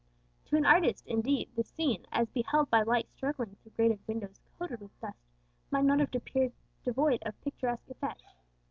To 0.45 0.57
an 0.57 0.65
artist, 0.65 1.05
indeed, 1.05 1.51
the 1.55 1.63
scene, 1.63 2.07
as 2.11 2.27
beheld 2.31 2.71
by 2.71 2.81
light 2.81 3.07
struggling 3.11 3.55
through 3.61 3.73
grated 3.73 3.99
windows 4.07 4.39
coated 4.57 4.79
with 4.81 4.99
dust, 4.99 5.21
might 5.69 5.85
not 5.85 5.99
have 5.99 6.09
appeared 6.15 6.53
devoid 6.83 7.21
of 7.23 7.39
picturesque 7.43 7.87
effect. 7.87 8.23